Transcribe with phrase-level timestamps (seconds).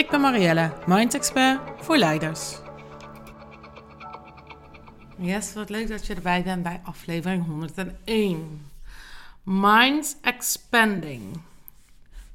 [0.00, 2.58] Ik ben Marielle, Mind Expert voor leiders.
[5.18, 8.66] Yes, wat leuk dat je erbij bent bij aflevering 101.
[9.42, 11.40] Mind Expanding.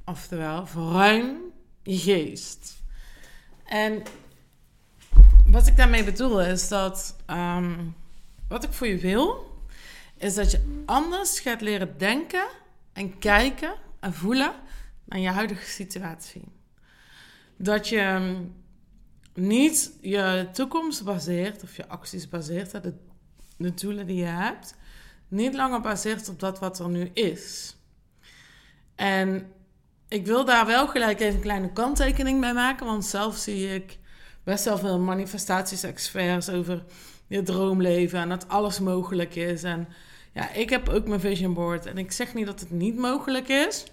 [0.04, 1.36] Oftewel, verruim
[1.82, 2.82] je geest.
[3.64, 4.02] En
[5.46, 7.74] wat ik daarmee bedoel is dat ehm,
[8.48, 9.56] wat ik voor je wil,
[10.16, 12.46] is dat je anders gaat leren denken
[12.92, 14.54] en kijken en voelen
[15.04, 16.55] naar je huidige situatie.
[17.56, 18.42] Dat je ehm,
[19.34, 22.94] niet je toekomst baseert, of je acties baseert, de,
[23.56, 24.74] de doelen die je hebt,
[25.28, 27.76] niet langer baseert op dat wat er nu is.
[28.94, 29.52] En
[30.08, 33.98] ik wil daar wel gelijk even een kleine kanttekening bij maken, want zelf zie ik
[34.44, 36.84] best wel veel manifestaties-experts over
[37.26, 39.62] je droomleven en dat alles mogelijk is.
[39.62, 39.88] En
[40.32, 43.48] ja, ik heb ook mijn vision board en ik zeg niet dat het niet mogelijk
[43.48, 43.84] is.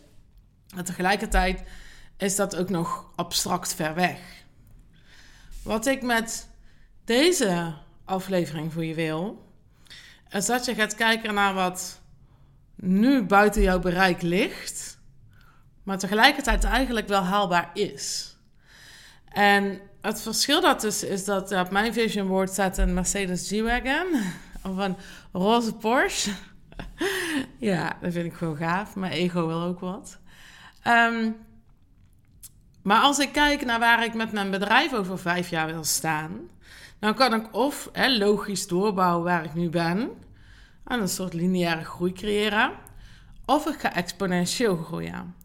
[0.76, 1.64] Maar tegelijkertijd
[2.24, 4.20] is dat ook nog abstract ver weg.
[5.64, 6.50] Wat ik met
[7.06, 7.74] deze
[8.06, 9.52] aflevering voor je wil,
[10.30, 12.02] is dat je gaat kijken naar wat
[12.76, 15.00] nu buiten jouw bereik ligt,
[15.84, 18.36] maar tegelijkertijd eigenlijk wel haalbaar is.
[19.26, 24.08] En het verschil daartussen is dat op mijn vision board staat een Mercedes G-Wagon
[24.72, 24.96] of een
[25.32, 26.32] roze Porsche.
[27.58, 28.96] ja, dat vind ik gewoon gaaf.
[28.96, 30.20] Mijn ego wil ook wat.
[30.84, 31.32] Ehm,
[32.84, 36.50] maar als ik kijk naar waar ik met mijn bedrijf over vijf jaar wil staan,
[37.00, 40.10] dan kan ik of hè, logisch doorbouwen waar ik nu ben
[40.86, 42.72] en een soort lineaire groei creëren,
[43.46, 45.36] of ik ga exponentieel groeien.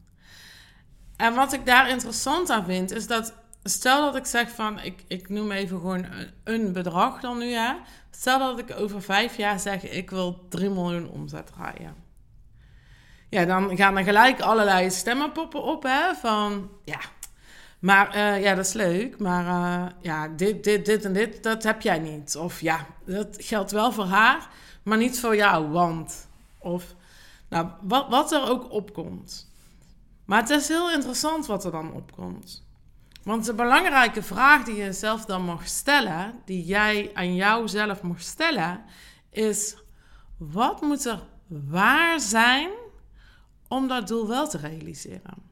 [1.16, 5.04] En wat ik daar interessant aan vind, is dat stel dat ik zeg van, ik,
[5.08, 6.06] ik noem even gewoon
[6.44, 7.72] een, bedrag dan nu, hè.
[8.10, 12.06] Stel dat ik over vijf jaar zeg, ik wil 3 miljoen omzet draaien
[13.28, 16.98] ja, dan gaan er gelijk allerlei stemmen poppen op, hè, van ja,
[17.78, 21.62] maar uh, ja, dat is leuk, maar uh, ja, dit, dit, dit en dit, dat
[21.62, 22.36] heb jij niet.
[22.36, 24.48] Of ja, dat geldt wel voor haar,
[24.82, 26.28] maar niet voor jou, want.
[26.58, 26.94] Of,
[27.48, 29.52] nou, wat, wat er ook opkomt.
[30.24, 32.66] Maar het is heel interessant wat er dan opkomt.
[33.22, 38.20] Want de belangrijke vraag die je zelf dan mag stellen, die jij aan jouzelf mag
[38.20, 38.84] stellen,
[39.30, 39.76] is:
[40.36, 42.70] wat moet er waar zijn
[43.68, 45.47] om dat doel wel te realiseren.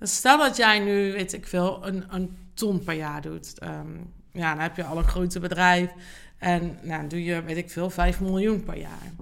[0.00, 3.62] Dus stel dat jij nu, weet ik veel, een, een ton per jaar doet.
[3.62, 5.90] Um, ja, dan heb je al een grote bedrijf.
[6.38, 9.12] En nou, doe je, weet ik veel, 5 miljoen per jaar.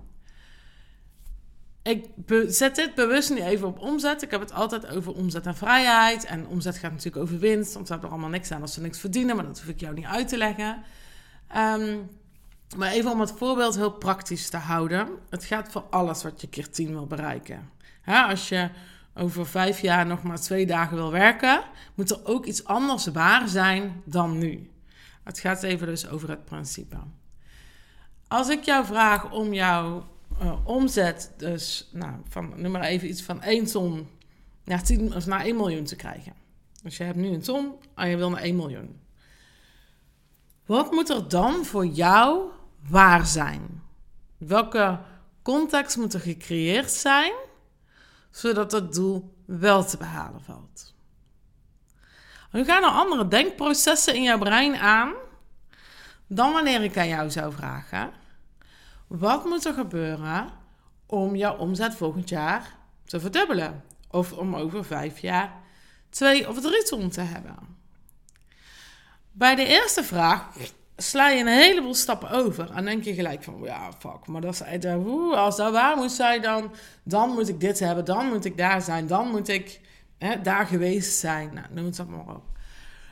[1.82, 2.04] Ik
[2.48, 4.22] zet dit bewust niet even op omzet.
[4.22, 6.24] Ik heb het altijd over omzet en vrijheid.
[6.24, 7.74] En omzet gaat natuurlijk over winst.
[7.74, 9.36] Want ze hebben er allemaal niks aan als ze niks verdienen.
[9.36, 10.82] Maar dat hoef ik jou niet uit te leggen.
[11.56, 12.08] Um,
[12.76, 15.08] maar even om het voorbeeld heel praktisch te houden.
[15.30, 17.76] Het gaat voor alles wat je keer 10 wil bereiken
[18.08, 18.68] als je
[19.18, 21.62] over vijf jaar nog maar twee dagen wil werken,
[21.94, 24.70] moet er ook iets anders waar zijn dan nu.
[25.24, 26.96] Het gaat even dus over het principe.
[28.28, 30.08] Als ik jou vraag om jouw
[30.42, 34.08] uh, omzet, dus nou, van, noem maar even iets van 1 ton
[34.64, 36.32] naar, 10, of naar 1 miljoen te krijgen.
[36.82, 39.00] Dus je hebt nu een ton en je wil naar 1 miljoen.
[40.66, 42.50] Wat moet er dan voor jou
[42.88, 43.82] waar zijn?
[44.38, 44.98] Welke
[45.42, 47.32] context moet er gecreëerd zijn
[48.30, 50.94] zodat het doel wel te behalen valt.
[52.52, 55.14] Nu gaan er andere denkprocessen in jouw brein aan
[56.26, 58.10] dan wanneer ik aan jou zou vragen:
[59.06, 60.50] wat moet er gebeuren
[61.06, 63.84] om jouw omzet volgend jaar te verdubbelen?
[64.10, 65.52] Of om over vijf jaar
[66.10, 67.56] twee of drie ton te hebben?
[69.32, 70.56] Bij de eerste vraag
[71.00, 72.70] sla je een heleboel stappen over.
[72.70, 74.84] En denk je gelijk van, ja, fuck, maar dat is,
[75.34, 76.70] als dat waar moet zijn, dan,
[77.02, 79.80] dan moet ik dit hebben, dan moet ik daar zijn, dan moet ik
[80.18, 81.50] hè, daar geweest zijn.
[81.54, 82.42] Nou, noem het dat maar op.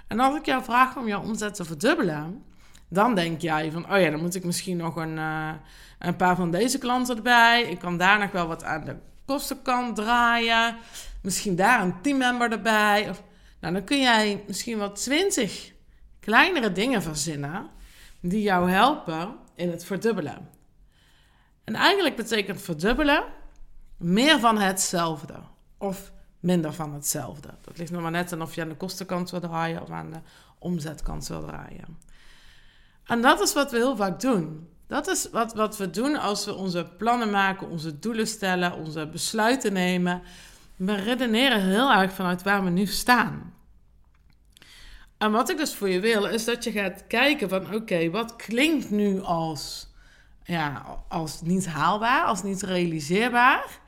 [0.06, 2.44] En als ik jou vraag om jouw omzet te verdubbelen,
[2.88, 5.50] dan denk jij van, oh ja, dan moet ik misschien nog een, uh,
[5.99, 7.62] een paar van deze klanten erbij.
[7.62, 8.97] Ik kan daar nog wel wat aan de
[9.27, 10.77] kostenkant draaien.
[11.23, 13.11] Misschien daar een teammember erbij.
[13.11, 13.23] Of,
[13.61, 15.73] nou, dan kun jij misschien wel twintig
[16.21, 17.75] kleinere dingen verzinnen
[18.20, 20.48] die jou helpen in het verdubbelen.
[21.64, 23.24] En eigenlijk betekent verdubbelen
[23.96, 25.34] meer van hetzelfde
[25.78, 27.48] of minder van hetzelfde.
[27.60, 30.10] Dat ligt nog maar net aan of je aan de kostenkant wil draaien of aan
[30.10, 30.20] de
[30.58, 31.98] omzetkant wil draaien.
[33.04, 34.68] En dat is wat we heel vaak doen.
[34.86, 39.06] Dat is wat, wat we doen als we onze plannen maken, onze doelen stellen, onze
[39.06, 40.22] besluiten nemen.
[40.76, 43.54] We redeneren heel erg vanuit waar we nu staan.
[45.18, 48.36] En wat ik dus voor je wil, is dat je gaat kijken van oké, wat
[48.36, 49.88] klinkt nu als,
[50.42, 53.78] ja, als niet haalbaar, als niet realiseerbaar.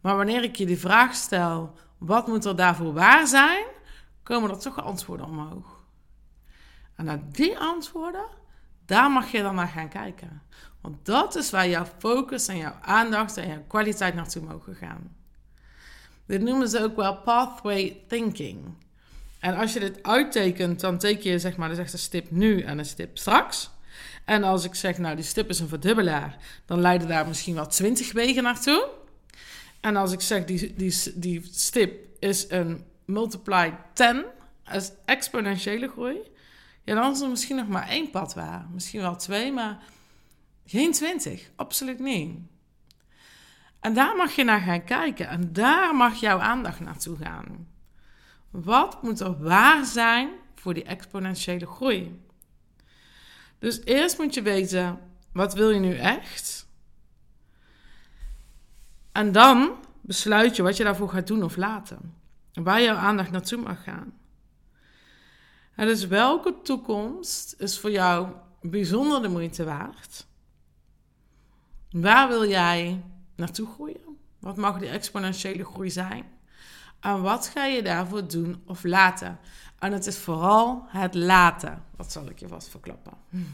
[0.00, 3.64] Maar wanneer ik je die vraag stel, wat moet er daarvoor waar zijn,
[4.22, 5.84] komen er toch antwoorden omhoog.
[6.94, 8.26] En naar die antwoorden,
[8.86, 10.42] daar mag je dan naar gaan kijken.
[10.80, 15.16] Want dat is waar jouw focus en jouw aandacht en jouw kwaliteit naartoe mogen gaan.
[16.26, 18.74] Dit noemen ze ook wel pathway thinking.
[19.38, 22.60] En als je dit uittekent, dan teken je zeg maar, dus echt een stip nu
[22.60, 23.70] en een stip straks.
[24.24, 26.36] En als ik zeg, nou die stip is een verdubbelaar,
[26.66, 28.88] dan leiden daar misschien wel 20 wegen naartoe.
[29.80, 34.24] En als ik zeg, die, die, die stip is een multiply 10,
[34.72, 36.16] is exponentiële groei.
[36.84, 38.66] Ja, dan is er misschien nog maar één pad waar.
[38.72, 39.78] Misschien wel twee, maar
[40.66, 41.50] geen 20.
[41.56, 42.38] Absoluut niet.
[43.80, 45.28] En daar mag je naar gaan kijken.
[45.28, 47.66] En daar mag jouw aandacht naartoe gaan.
[48.50, 52.20] Wat moet er waar zijn voor die exponentiële groei?
[53.58, 54.98] Dus eerst moet je weten,
[55.32, 56.66] wat wil je nu echt?
[59.12, 62.14] En dan besluit je wat je daarvoor gaat doen of laten.
[62.52, 64.12] Waar jouw aandacht naartoe mag gaan.
[65.76, 68.28] Dus welke toekomst is voor jou
[68.60, 70.26] bijzonder de moeite waard?
[71.90, 73.04] Waar wil jij
[73.36, 74.18] naartoe groeien?
[74.38, 76.37] Wat mag die exponentiële groei zijn?
[77.00, 79.38] En wat ga je daarvoor doen of laten?
[79.78, 81.84] En het is vooral het laten.
[81.96, 83.12] Dat zal ik je vast verklappen.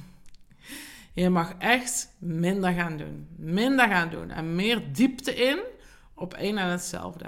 [1.12, 3.28] Je mag echt minder gaan doen.
[3.36, 4.30] Minder gaan doen.
[4.30, 5.58] En meer diepte in
[6.14, 7.26] op één en hetzelfde.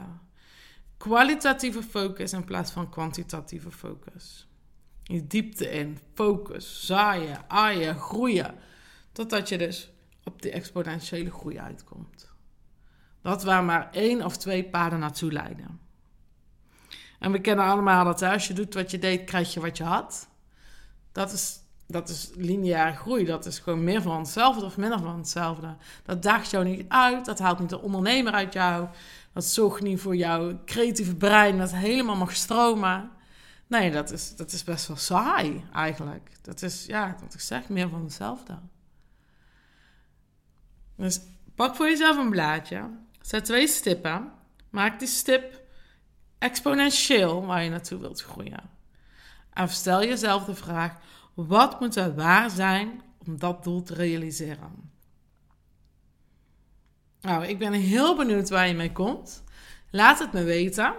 [0.97, 4.49] Kwalitatieve focus in plaats van kwantitatieve focus.
[5.03, 8.55] Je diepte in, focus, zaaien, aaien, groeien.
[9.13, 9.91] Totdat je dus
[10.25, 12.33] op die exponentiële groei uitkomt.
[13.23, 15.81] Dat waar maar één of twee paden naartoe leiden.
[17.19, 19.85] En we kennen allemaal dat als je doet wat je deed, krijg je wat je
[19.85, 20.29] had.
[21.13, 23.25] Dat is, dat is lineaire groei.
[23.25, 25.77] Dat is gewoon meer van hetzelfde of minder van hetzelfde.
[26.05, 27.25] Dat daagt jou niet uit.
[27.25, 28.89] Dat haalt niet de ondernemer uit jou.
[29.33, 33.11] Dat zorgt niet voor jouw creatieve brein dat helemaal mag stromen.
[33.67, 36.31] Nee, dat is, dat is best wel saai eigenlijk.
[36.43, 38.59] Dat is, ja, wat ik zeg, meer van hetzelfde.
[40.97, 41.21] Dus
[41.55, 42.91] pak voor jezelf een blaadje.
[43.21, 44.33] Zet twee stippen.
[44.71, 45.66] Maak die stip
[46.39, 48.71] exponentieel waar je naartoe wilt groeien.
[49.53, 50.97] En stel jezelf de vraag:
[51.35, 54.91] wat moet er waar zijn om dat doel te realiseren?
[57.21, 59.45] Nou, ik ben heel benieuwd waar je mee komt.
[59.91, 60.95] Laat het me weten,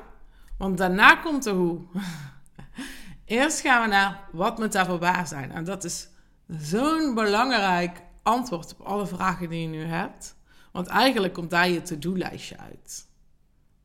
[0.58, 1.82] want daarna komt de hoe.
[3.26, 5.52] Eerst gaan we naar wat moet daarvoor waar zijn.
[5.52, 6.08] En dat is
[6.48, 10.36] zo'n belangrijk antwoord op alle vragen die je nu hebt.
[10.72, 13.08] Want eigenlijk komt daar je to-do-lijstje uit.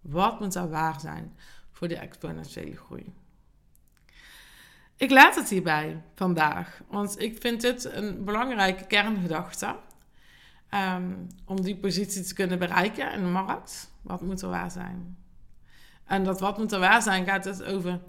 [0.02, 1.36] Wat moet daar waar zijn
[1.70, 3.14] voor de exponentiële groei?
[4.96, 9.76] Ik laat het hierbij vandaag, want ik vind dit een belangrijke kerngedachte.
[10.68, 11.12] Ehm,
[11.44, 13.90] om die positie te kunnen bereiken in de markt.
[14.02, 15.16] Wat moet er waar zijn?
[16.04, 18.00] En dat wat moet er waar zijn gaat het over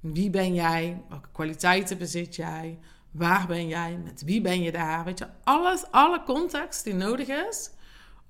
[0.00, 2.78] wie ben jij, welke kwaliteiten bezit jij,
[3.10, 5.04] waar ben jij, met wie ben je daar.
[5.04, 7.70] Weet je, alles, alle context die nodig is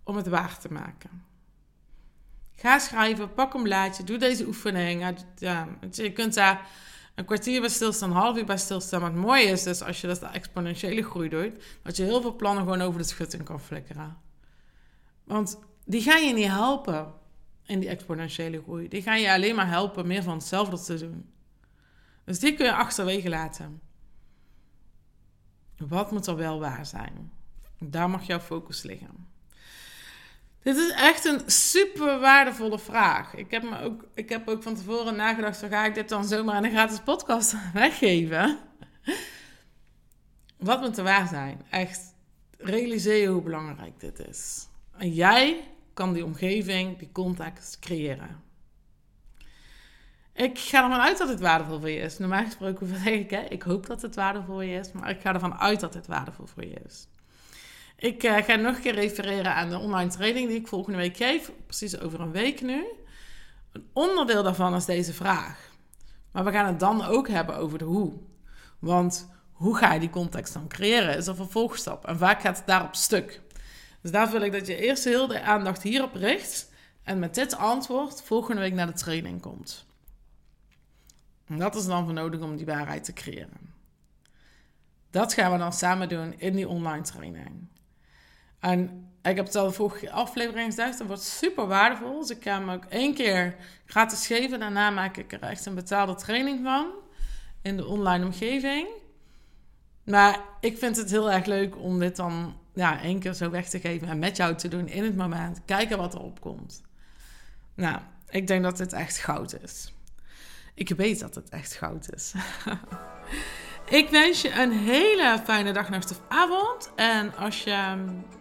[0.03, 1.25] om het waar te maken.
[2.61, 5.15] Ga schrijven, pak een blaadje, doe deze oefening.
[5.91, 6.67] Je kunt daar
[7.15, 9.01] een kwartier bij stilstaan, een half uur bij stilstaan.
[9.01, 12.21] Maar het mooie is dus als je dat de exponentiële groei doet, dat je heel
[12.21, 14.17] veel plannen gewoon over de schutting kan flikkeren.
[15.25, 17.13] Want die gaan je niet helpen
[17.65, 18.89] in die exponentiële groei.
[18.89, 21.33] Die gaan je alleen maar helpen meer van hetzelfde te doen.
[22.25, 23.81] Dus die kun je achterwege laten.
[25.77, 27.33] Wat moet er wel waar zijn?
[27.79, 29.37] Daar mag jouw focus liggen.
[30.63, 33.35] Dit is echt een super waardevolle vraag.
[33.35, 36.57] Ik heb, me ook, ik heb ook van tevoren nagedacht: ga ik dit dan zomaar
[36.57, 38.59] in een gratis podcast weggeven?
[40.57, 41.63] Wat moet er waar zijn?
[41.71, 42.15] Echt,
[42.59, 44.69] realiseer je hoe belangrijk dit is.
[44.97, 45.61] En jij
[45.95, 48.43] kan die omgeving, die context creëren.
[50.33, 52.19] Ik ga ervan uit dat het waardevol voor je is.
[52.19, 55.21] Normaal gesproken zeg ik, hè, ik hoop dat het waardevol voor je is, maar ik
[55.21, 57.07] ga ervan uit dat het waardevol voor je is.
[58.01, 61.17] Ik uh, ga nog een keer refereren aan de online training die ik volgende week
[61.17, 62.85] geef, precies over een week nu.
[63.73, 65.71] Een onderdeel daarvan is deze vraag.
[66.31, 68.13] Maar we gaan het dan ook hebben over de hoe.
[68.79, 71.17] Want hoe ga je die context dan creëren?
[71.17, 72.07] Is een vervolgstap.
[72.07, 73.41] En vaak gaat het daarop stuk.
[74.01, 76.71] Dus daar wil ik dat je eerst heel de aandacht hierop richt.
[77.03, 79.87] En met dit antwoord volgende week naar de training komt.
[81.47, 83.75] En dat is dan voor nodig om die waarheid te creëren.
[85.11, 87.69] Dat gaan we dan samen doen in die online training.
[88.61, 92.21] En ik heb het al aflevering gezegd, dat wordt super waardevol.
[92.21, 94.61] Dus ik ga hem ook één keer gratis geven.
[94.61, 96.91] Daarna maak ik er echt een betaalde training van
[97.63, 98.89] in de online omgeving.
[100.05, 103.69] Maar ik vind het heel erg leuk om dit dan ja, één keer zo weg
[103.69, 105.61] te geven en met jou te doen in het moment.
[105.65, 106.83] Kijken wat er opkomt.
[107.75, 107.99] Nou,
[108.29, 109.93] ik denk dat dit echt goud is.
[110.75, 112.35] Ik weet dat het echt goud is.
[113.89, 116.91] ik wens je een hele fijne dag, nacht of avond.
[116.95, 117.95] En als je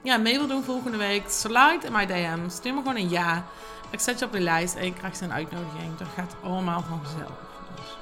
[0.03, 2.49] ja, mee wil doen volgende week, slide in mijn DM.
[2.49, 3.45] Stuur me gewoon een ja.
[3.89, 5.97] Ik zet je op de lijst en je krijgt een uitnodiging.
[5.97, 7.31] Dat gaat allemaal vanzelf.
[7.75, 7.97] Dus.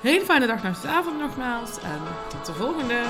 [0.00, 1.78] Hele fijne dag, nacht of avond nogmaals.
[1.78, 3.02] En tot de volgende.